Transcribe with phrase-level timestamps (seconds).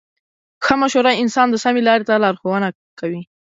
[0.65, 2.67] ښه مشوره انسان د سمې لارې ته لارښوونه
[2.99, 3.21] کوي.